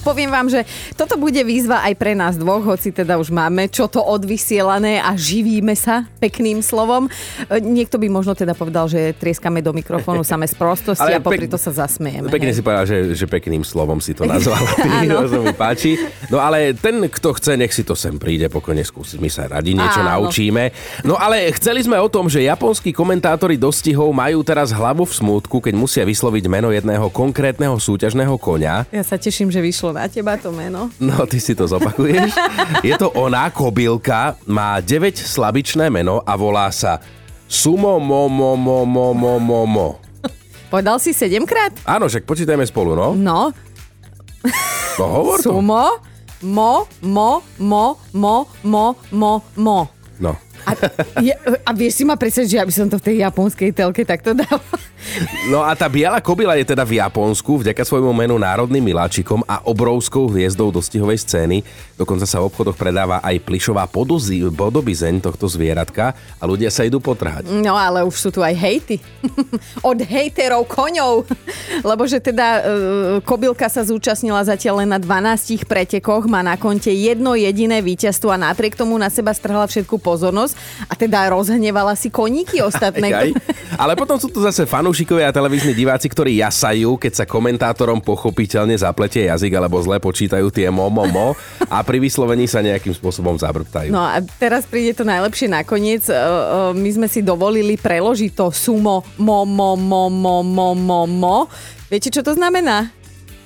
[0.00, 0.64] Poviem vám, že
[0.96, 5.12] toto bude výzva aj pre nás dvoch, hoci teda už máme čo to odvysielané a
[5.12, 7.06] živíme sa pekným slovom.
[7.46, 11.22] E, Niekto by možno teda povedal, že trieskame do mikrofónu same z prostosti Ale a
[11.22, 12.32] popri pek- to sa zasmejeme.
[12.32, 12.56] Pekne hej.
[12.58, 14.60] si povedal, že, že pekným slovom si to nazval.
[15.30, 15.94] To mi páči.
[16.32, 19.18] No ale ten, kto chce, nech si to sem príde, pokojne skúsiť.
[19.20, 20.26] My sa radi niečo Áno.
[20.26, 20.72] naučíme.
[21.04, 25.60] No ale chceli sme o tom, že japonskí komentátori dostihov majú teraz hlavu v smútku,
[25.60, 28.88] keď musia vysloviť meno jedného konkrétneho súťažného koňa.
[28.90, 30.90] Ja sa teším, že vyšlo na teba to meno.
[30.98, 32.32] No, ty si to zopakuješ.
[32.86, 37.02] Je to ona, kobylka, má 9 slabičné meno a volá sa
[37.50, 39.88] Sumo mo mo mo mo mo mo mo.
[40.70, 41.74] Povedal si sedemkrát?
[41.82, 43.10] Áno, však počítajme spolu, no.
[43.18, 43.50] No.
[44.94, 45.50] No hovor to.
[45.50, 45.98] Sumo,
[46.46, 49.78] mo, mo, mo, mo, mo, mo, mo.
[50.22, 50.38] No.
[50.66, 50.72] A,
[51.22, 51.32] je,
[51.64, 54.36] a vieš si ma predstaviť, že ja by som to v tej japonskej telke takto
[54.36, 54.60] dal.
[55.48, 59.64] No a tá biela kobila je teda v Japonsku vďaka svojmu menu národným miláčikom a
[59.64, 61.64] obrovskou hviezdou dostihovej scény.
[61.96, 67.00] Dokonca sa v obchodoch predáva aj plišová podozi, podobizeň tohto zvieratka a ľudia sa idú
[67.00, 67.48] potrhať.
[67.48, 69.00] No ale už sú tu aj hejty.
[69.90, 71.24] Od hejterov koňov.
[71.80, 72.60] Lebo že teda e,
[73.24, 78.38] kobylka sa zúčastnila zatiaľ len na 12 pretekoch, má na konte jedno jediné víťazstvo a
[78.38, 80.49] napriek tomu na seba strhala všetku pozornosť
[80.86, 83.08] a teda rozhnevala si koníky ostatné.
[83.10, 83.30] Aj,
[83.76, 88.74] ale potom sú tu zase fanúšikovia a televízni diváci, ktorí jasajú, keď sa komentátorom pochopiteľne
[88.76, 91.28] zapletie jazyk alebo zle počítajú tie mo, mo, mo
[91.66, 93.92] a pri vyslovení sa nejakým spôsobom zabrtajú.
[93.92, 96.06] No a teraz príde to najlepšie nakoniec.
[96.06, 96.20] E, e,
[96.74, 101.38] My sme si dovolili preložiť to sumo mo, mo, mo, mo, mo, mo, mo.
[101.90, 102.90] Viete, čo to znamená?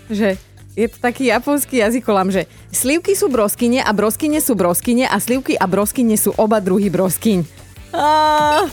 [0.09, 0.37] Že
[0.75, 5.55] je to taký japonský jazykolám, že slivky sú broskyne a broskyne sú broskyne a slivky
[5.55, 7.47] a broskyne sú oba druhy broskyň.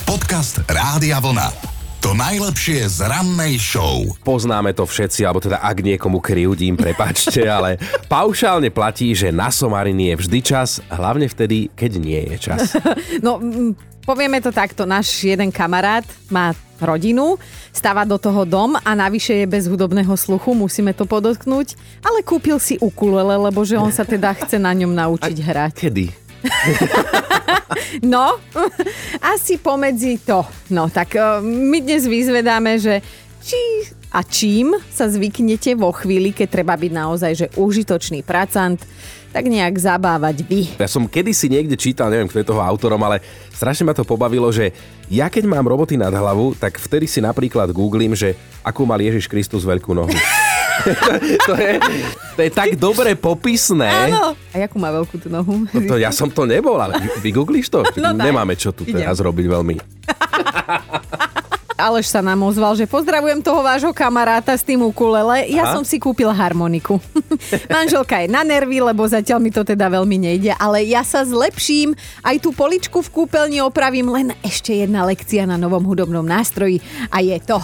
[0.10, 1.54] Podcast Rádia Vlna.
[2.02, 4.02] To najlepšie z rannej show.
[4.26, 7.78] Poznáme to všetci, alebo teda ak niekomu kriudím, prepačte, ale
[8.10, 12.74] paušálne platí, že na somariny je vždy čas, hlavne vtedy, keď nie je čas.
[13.22, 13.38] No,
[14.02, 14.90] povieme to takto.
[14.90, 16.02] Náš jeden kamarát
[16.34, 17.38] má rodinu,
[17.72, 22.58] stáva do toho dom a navyše je bez hudobného sluchu, musíme to podotknúť, ale kúpil
[22.58, 25.74] si ukulele, lebo že on sa teda chce na ňom naučiť hrať.
[25.78, 26.06] Kedy?
[28.04, 28.40] No,
[29.34, 30.42] asi pomedzi to.
[30.74, 33.04] No, tak e, my dnes vyzvedáme, že
[33.42, 38.78] či a čím sa zvyknete vo chvíli, keď treba byť naozaj že užitočný pracant,
[39.32, 40.62] tak nejak zabávať vy.
[40.76, 43.24] Ja som kedysi niekde čítal, neviem, kto je toho autorom, ale
[43.56, 44.76] strašne ma to pobavilo, že
[45.08, 49.32] ja keď mám roboty nad hlavu, tak vtedy si napríklad googlím, že akú mal Ježiš
[49.32, 50.12] Kristus veľkú nohu.
[51.48, 51.80] to, je,
[52.36, 54.12] to je tak dobre popisné.
[54.12, 54.36] Áno.
[54.52, 55.64] A jakú má veľkú tú nohu?
[55.72, 57.88] No to, ja som to nebol, ale vy- vygooglíš to?
[57.96, 58.12] No.
[58.12, 59.76] Nemáme čo tu teraz robiť veľmi.
[61.82, 65.50] Aleš sa nám ozval, že pozdravujem toho vášho kamaráta s tým ukulele.
[65.50, 65.74] Ja Aha.
[65.74, 67.02] som si kúpil harmoniku.
[67.74, 71.98] Manželka je na nervy, lebo zatiaľ mi to teda veľmi nejde, ale ja sa zlepším.
[72.22, 76.78] Aj tú poličku v kúpeľni opravím, len ešte jedna lekcia na novom hudobnom nástroji
[77.10, 77.58] a je to.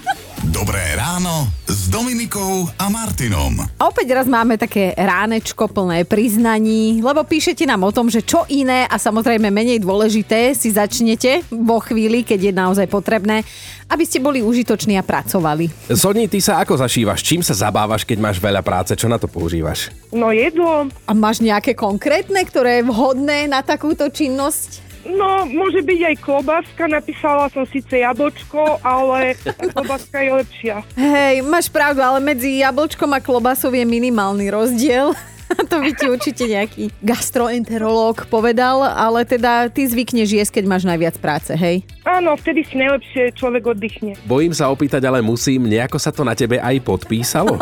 [0.56, 1.57] Dobré ráno
[1.88, 3.64] s Dominikou a Martinom.
[3.80, 8.44] A opäť raz máme také ránečko plné priznaní, lebo píšete nám o tom, že čo
[8.52, 13.40] iné a samozrejme menej dôležité si začnete vo chvíli, keď je naozaj potrebné,
[13.88, 15.88] aby ste boli užitoční a pracovali.
[15.96, 17.24] Sodni, ty sa ako zašívaš?
[17.24, 18.92] Čím sa zabávaš, keď máš veľa práce?
[18.92, 19.88] Čo na to používaš?
[20.12, 24.87] No jedlo, A máš nejaké konkrétne, ktoré je vhodné na takúto činnosť?
[25.06, 29.38] No môže byť aj klobáska, napísala som síce jablčko, ale
[29.74, 30.76] klobáska je lepšia.
[30.96, 35.14] Hej, máš pravdu, ale medzi jablčkom a klobasou je minimálny rozdiel.
[35.70, 41.16] to by ti určite nejaký gastroenterológ povedal, ale teda ty zvykneš jesť, keď máš najviac
[41.16, 41.84] práce, hej?
[42.04, 44.16] Áno, vtedy si najlepšie človek oddychne.
[44.28, 45.68] Bojím sa opýtať, ale musím.
[45.68, 47.56] Nejako sa to na tebe aj podpísalo?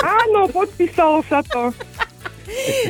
[0.00, 1.72] Áno, podpísalo sa to.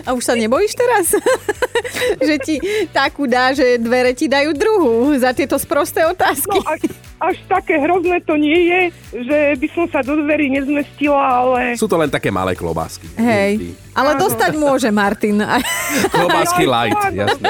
[0.06, 1.06] A už sa nebojíš teraz?
[2.28, 2.54] že ti
[2.90, 6.58] takú dá, že dvere ti dajú druhú za tieto sprosté otázky.
[6.58, 6.82] No až,
[7.20, 8.80] až také hrozné to nie je,
[9.24, 11.60] že by som sa do dverí nezmestila, ale...
[11.76, 13.08] Sú to len také malé klobásky.
[13.16, 14.20] Hej, ale Áno.
[14.28, 15.40] dostať môže Martin.
[16.14, 17.48] Klobásky light, jasné.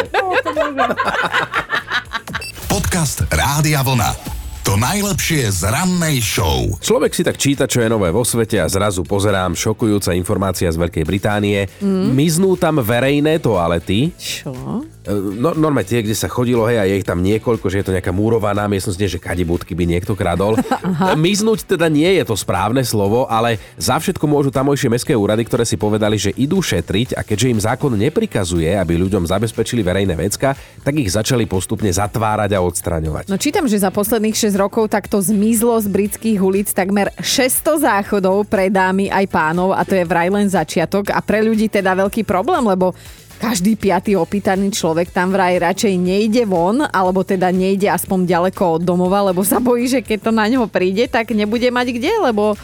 [2.69, 4.34] Podcast Rádia Vlna.
[4.65, 6.65] To najlepšie z rannej show.
[6.81, 10.81] Človek si tak číta, čo je nové vo svete a zrazu pozerám šokujúca informácia z
[10.81, 11.69] Veľkej Británie.
[11.85, 12.17] Mm.
[12.17, 14.17] Miznú tam verejné toalety.
[14.17, 14.81] Čo?
[15.05, 17.87] E, No, normálne tie, kde sa chodilo, hej, a je ich tam niekoľko, že je
[17.91, 20.57] to nejaká múrovaná miestnosť, nie že kadibudky by niekto kradol.
[21.21, 25.69] Miznúť teda nie je to správne slovo, ale za všetko môžu tamojšie mestské úrady, ktoré
[25.69, 30.57] si povedali, že idú šetriť a keďže im zákon neprikazuje, aby ľuďom zabezpečili verejné vecka,
[30.81, 33.29] tak ich začali postupne zatvárať a odstraňovať.
[33.29, 38.49] No čítam, že za posledných 6 rokov takto zmizlo z britských ulic takmer 600 záchodov
[38.49, 41.13] pre dámy aj pánov a to je vraj len začiatok.
[41.13, 42.95] A pre ľudí teda veľký problém, lebo
[43.39, 48.83] každý piatý opýtaný človek tam vraj radšej nejde von, alebo teda nejde aspoň ďaleko od
[48.87, 52.55] domova, lebo sa bojí, že keď to na ňo príde, tak nebude mať kde, lebo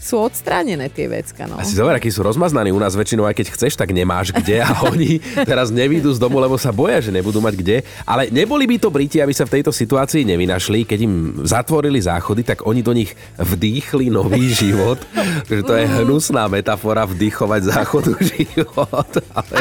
[0.00, 1.48] sú odstránené tie vecka.
[1.48, 1.58] No.
[1.58, 4.70] Asi zober, akí sú rozmaznaní u nás väčšinou, aj keď chceš, tak nemáš kde a
[4.92, 7.76] oni teraz nevídu z domu, lebo sa boja, že nebudú mať kde.
[8.04, 12.44] Ale neboli by to Briti, aby sa v tejto situácii nevynašli, keď im zatvorili záchody,
[12.44, 15.00] tak oni do nich vdýchli nový život.
[15.48, 19.10] že to je hnusná metafora vdýchovať záchodu život.
[19.32, 19.58] Ale,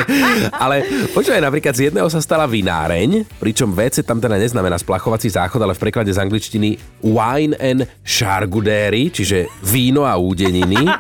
[0.52, 0.76] ale
[1.16, 5.74] počúvaj, napríklad z jedného sa stala vináreň, pričom WC tam teda neznamená splachovací záchod, ale
[5.74, 10.82] v preklade z angličtiny wine and charcuterie, čiže víno a údeniny.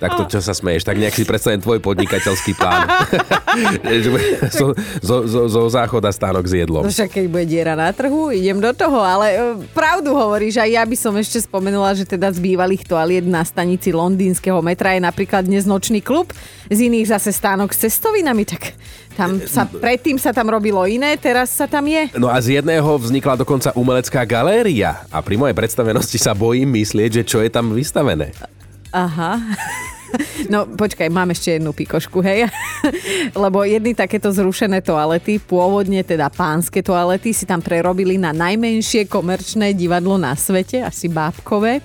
[0.00, 2.88] Tak to, čo sa smeješ, tak nejak si predstavím tvoj podnikateľský plán.
[4.56, 4.72] zo,
[5.04, 6.88] zo, zo, zo záchoda stánok s jedlom.
[6.88, 9.38] No však keď bude diera na trhu, idem do toho, ale e,
[9.76, 13.92] pravdu hovoríš, aj ja by som ešte spomenula, že teda z bývalých toaliet na stanici
[13.92, 16.32] londýnskeho metra je napríklad dnes nočný klub,
[16.72, 18.72] z iných zase stánok s cestovinami, tak
[19.20, 22.08] tam sa, predtým sa tam robilo iné, teraz sa tam je.
[22.16, 27.20] No a z jedného vznikla dokonca umelecká galéria a pri mojej predstavenosti sa bojím myslieť,
[27.20, 28.32] že čo je tam vystavené.
[28.90, 29.38] Aha.
[30.50, 32.50] No počkaj, mám ešte jednu pikošku, hej.
[33.42, 39.70] Lebo jedny takéto zrušené toalety, pôvodne teda pánske toalety, si tam prerobili na najmenšie komerčné
[39.78, 41.78] divadlo na svete, asi bábkové.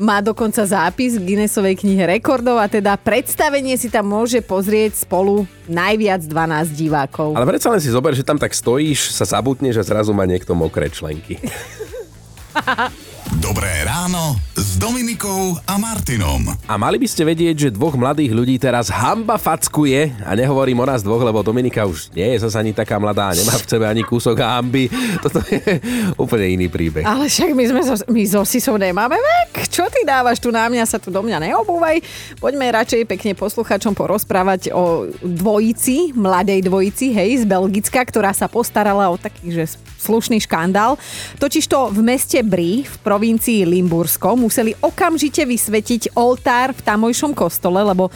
[0.00, 5.44] Má dokonca zápis v Guinnessovej knihe rekordov a teda predstavenie si tam môže pozrieť spolu
[5.68, 7.38] najviac 12 divákov.
[7.38, 10.56] Ale predsa len si zober, že tam tak stojíš, sa zabutneš a zrazu má niekto
[10.56, 11.38] mokré členky.
[13.40, 16.52] Dobré ráno s Dominikou a Martinom.
[16.68, 20.86] A mali by ste vedieť, že dvoch mladých ľudí teraz hamba fackuje a nehovorím o
[20.88, 24.04] nás dvoch, lebo Dominika už nie je zase ani taká mladá, nemá v sebe ani
[24.04, 24.92] kúsok hamby.
[25.24, 25.80] Toto je
[26.20, 27.08] úplne iný príbeh.
[27.08, 29.64] Ale však my sme so, my so Sisou nemáme vek.
[29.72, 32.04] Čo ty dávaš tu na mňa, sa tu do mňa neobúvaj.
[32.36, 39.08] Poďme radšej pekne posluchačom porozprávať o dvojici, mladej dvojici, hej, z Belgicka, ktorá sa postarala
[39.08, 40.98] o taký, že slušný škandál.
[41.38, 48.10] Totižto v meste Brí v provincii Limbursko museli okamžite vysvetiť oltár v tamojšom kostole, lebo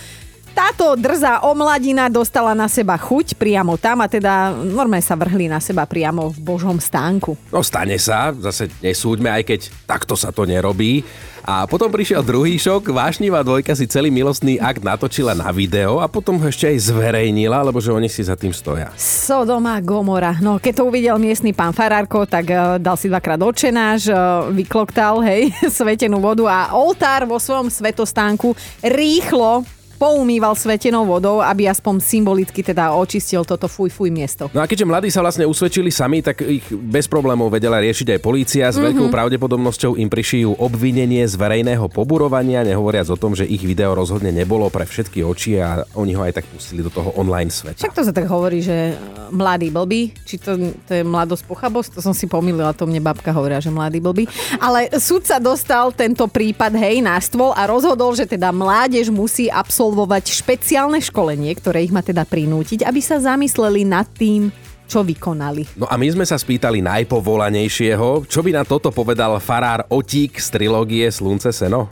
[0.57, 5.61] táto drzá omladina dostala na seba chuť priamo tam a teda normálne sa vrhli na
[5.61, 7.37] seba priamo v Božom stánku.
[7.53, 11.05] No stane sa, zase nesúďme, aj keď takto sa to nerobí.
[11.47, 16.11] A potom prišiel druhý šok, vášnivá dvojka si celý milostný akt natočila na video a
[16.11, 18.91] potom ho ešte aj zverejnila, lebo že oni si za tým stoja.
[18.99, 20.43] Sodoma Gomora.
[20.43, 25.23] No, keď to uvidel miestny pán Farárko, tak uh, dal si dvakrát očenáš, uh, vykloktal,
[25.23, 28.51] hej, svetenú vodu a oltár vo svojom svetostánku
[28.83, 29.63] rýchlo
[29.97, 34.53] poumýval svetenou vodou, aby aspoň symbolicky teda očistil toto fuj fuj miesto.
[34.53, 38.21] No a keďže mladí sa vlastne usvedčili sami, tak ich bez problémov vedela riešiť aj
[38.21, 38.69] polícia.
[38.69, 38.87] S mm-hmm.
[38.93, 44.31] veľkou pravdepodobnosťou im prišijú obvinenie z verejného poburovania, nehovoriac o tom, že ich video rozhodne
[44.31, 47.81] nebolo pre všetky oči a oni ho aj tak pustili do toho online sveta.
[47.81, 48.95] Však to sa tak hovorí, že
[49.33, 50.55] mladý blbý, či to,
[50.87, 54.29] to je mladosť pochabosť, to som si pomýlila, to mne babka hovoria, že mladý blbý.
[54.61, 59.49] Ale súd sa dostal tento prípad hej na stôl a rozhodol, že teda mládež musí
[59.49, 64.51] absolvovať absolvovať špeciálne školenie, ktoré ich má teda prinútiť, aby sa zamysleli nad tým,
[64.91, 65.79] čo vykonali.
[65.79, 70.59] No a my sme sa spýtali najpovolanejšieho, čo by na toto povedal farár Otík z
[70.59, 71.87] trilógie Slunce seno?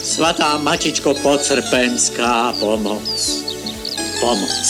[0.00, 3.12] Svatá Matičko Podsrpenská pomoc.
[4.24, 4.64] Pomoc.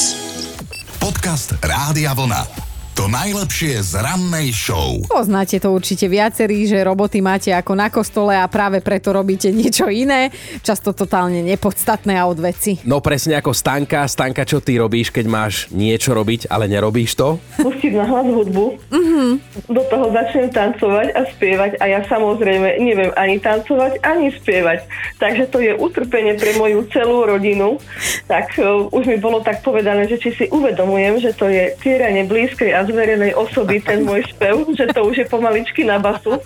[0.98, 2.63] Podcast Rádia Vlna.
[2.94, 5.02] To najlepšie z rannej show.
[5.10, 9.90] Poznáte to určite viacerí, že roboty máte ako na kostole a práve preto robíte niečo
[9.90, 10.30] iné,
[10.62, 12.78] často totálne nepodstatné a od veci.
[12.86, 14.06] No presne ako Stanka.
[14.06, 17.42] Stanka, čo ty robíš, keď máš niečo robiť, ale nerobíš to?
[17.58, 19.30] Pustiť na hlas hudbu, mm-hmm.
[19.74, 24.86] do toho začnem tancovať a spievať a ja samozrejme neviem ani tancovať, ani spievať.
[25.18, 27.74] Takže to je utrpenie pre moju celú rodinu.
[28.30, 32.22] Tak uh, už mi bolo tak povedané, že či si uvedomujem, že to je týranie
[32.30, 36.40] blízkej a zverenej osoby ten môj spev, že to už je pomaličky na basu.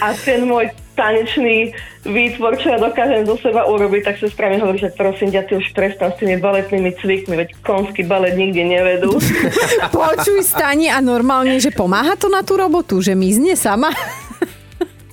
[0.00, 4.80] A ten môj tanečný výtvor, čo ja dokážem do seba urobiť, tak sa správne hovorí,
[4.80, 9.14] že prosím ťa, ty už prestan s tými baletnými cvikmi, veď konský balet nikde nevedú.
[9.94, 13.92] Počuj, stani a normálne, že pomáha to na tú robotu, že mizne sama?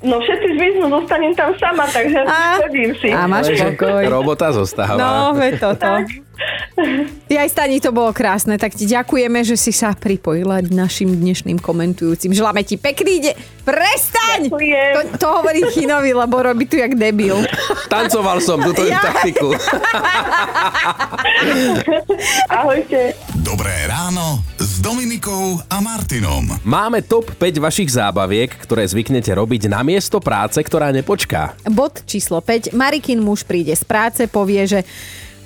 [0.05, 3.09] No všetci zmiznú, zostanem tam sama, takže a, chodím si.
[3.09, 4.05] A máš pokoj.
[4.05, 4.95] Robota zostáva.
[5.01, 5.81] No, veď toto.
[5.81, 6.05] Tak.
[7.31, 11.57] Ja aj Stani, to bolo krásne, tak ti ďakujeme, že si sa pripojila našim dnešným
[11.57, 12.35] komentujúcim.
[12.35, 13.35] Želáme ti pekný deň.
[13.63, 14.41] Prestaň!
[14.51, 17.41] To, to hovorí Chinovi, lebo robí tu jak debil.
[17.87, 18.99] Tancoval som túto ja.
[19.01, 19.55] taktiku.
[22.51, 23.15] Ahojte.
[23.41, 24.43] Dobré ráno
[24.85, 26.45] Dominikou a Martinom.
[26.61, 31.57] Máme top 5 vašich zábaviek, ktoré zvyknete robiť na miesto práce, ktorá nepočká.
[31.65, 32.69] Bod číslo 5.
[32.77, 34.85] Marikin muž príde z práce, povie, že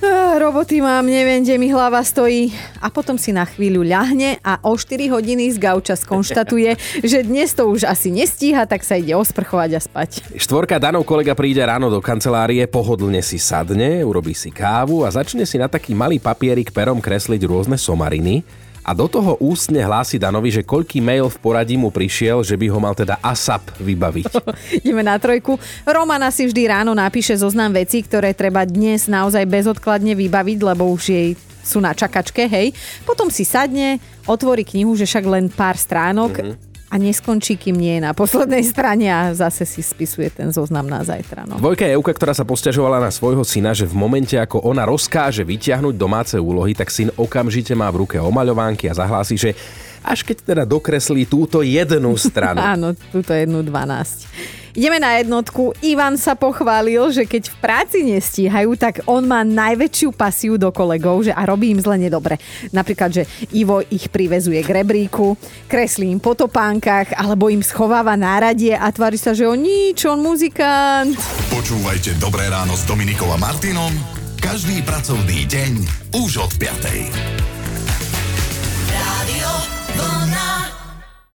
[0.04, 2.52] "Ah, roboty mám, neviem, kde mi hlava stojí.
[2.84, 7.56] A potom si na chvíľu ľahne a o 4 hodiny z gauča skonštatuje, že dnes
[7.56, 10.36] to už asi nestíha, tak sa ide osprchovať a spať.
[10.36, 15.48] Štvorka Danov kolega príde ráno do kancelárie, pohodlne si sadne, urobí si kávu a začne
[15.48, 18.68] si na taký malý papierik perom kresliť rôzne somariny.
[18.90, 22.74] A do toho ústne hlási Danovi, že koľký mail v poradí mu prišiel, že by
[22.74, 24.26] ho mal teda ASAP vybaviť.
[24.82, 25.62] Ideme na trojku.
[25.86, 31.04] Romana si vždy ráno napíše zoznam vecí, ktoré treba dnes naozaj bezodkladne vybaviť, lebo už
[31.06, 31.30] jej
[31.62, 32.74] sú na čakačke, hej.
[33.06, 36.69] Potom si sadne, otvorí knihu, že však len pár stránok mm-hmm.
[36.90, 41.06] A neskončí, kým nie je na poslednej strane a zase si spisuje ten zoznam na
[41.06, 41.46] zajtra.
[41.46, 41.62] No.
[41.62, 45.46] Dvojka je Euka, ktorá sa posťažovala na svojho syna, že v momente, ako ona rozkáže
[45.46, 49.54] vyťahnuť domáce úlohy, tak syn okamžite má v ruke omaľovánky a zahlási, že
[50.02, 52.58] až keď teda dokreslí túto jednu stranu.
[52.74, 54.59] Áno, túto jednu 12.
[54.78, 55.74] Ideme na jednotku.
[55.82, 61.26] Ivan sa pochválil, že keď v práci nestíhajú, tak on má najväčšiu pasiu do kolegov
[61.26, 62.38] že a robí im zle nedobre.
[62.70, 63.24] Napríklad, že
[63.56, 65.36] Ivo ich privezuje k rebríku,
[65.66, 70.22] kreslí im po topánkach, alebo im schováva náradie a tvári sa, že on nič, on
[70.22, 71.18] muzikant.
[71.50, 73.92] Počúvajte Dobré ráno s Dominikou a Martinom
[74.40, 75.74] každý pracovný deň
[76.16, 77.49] už od 5.